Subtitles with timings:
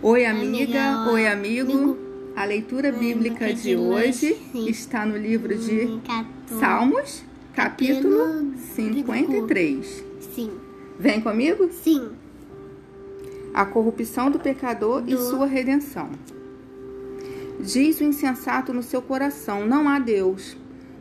[0.00, 1.10] Oi, amiga.
[1.10, 1.98] Oi, amigo.
[2.36, 6.00] A leitura Bíblica de hoje, está no livro de Hum.
[6.60, 10.04] Salmos, capítulo Capítulo 53.
[10.20, 10.52] Sim.
[11.00, 11.68] Vem comigo?
[11.72, 12.10] Sim.
[13.52, 16.10] A corrupção do pecador e sua redenção.
[17.58, 20.56] Diz o insensato no seu coração: Não há Deus.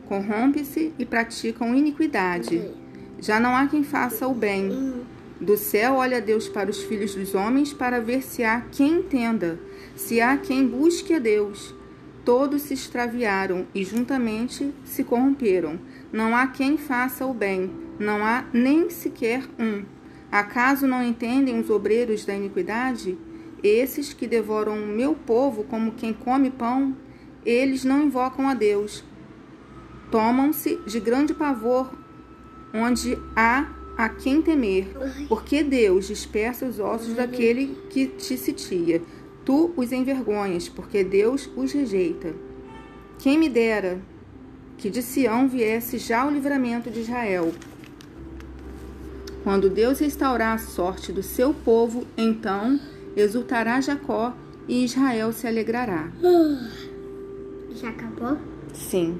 [0.07, 2.71] Corrompe-se e praticam iniquidade.
[3.19, 4.95] Já não há quem faça o bem.
[5.39, 9.59] Do céu olha Deus para os filhos dos homens para ver se há quem entenda,
[9.95, 11.75] se há quem busque a Deus.
[12.25, 15.79] Todos se extraviaram e juntamente se corromperam.
[16.11, 19.85] Não há quem faça o bem, não há nem sequer um.
[20.31, 23.17] Acaso não entendem os obreiros da iniquidade?
[23.63, 26.95] Esses que devoram o meu povo como quem come pão,
[27.45, 29.05] eles não invocam a Deus.
[30.11, 31.91] Tomam-se de grande pavor
[32.73, 33.67] onde há
[33.97, 34.87] a quem temer,
[35.27, 39.01] porque Deus dispersa os ossos daquele que te sitia.
[39.43, 42.35] Tu os envergonhas, porque Deus os rejeita.
[43.17, 43.99] Quem me dera
[44.77, 47.51] que de Sião viesse já o livramento de Israel.
[49.43, 52.79] Quando Deus restaurar a sorte do seu povo, então
[53.15, 54.35] exultará Jacó
[54.67, 56.11] e Israel se alegrará.
[57.71, 58.37] Já acabou?
[58.73, 59.17] Sim.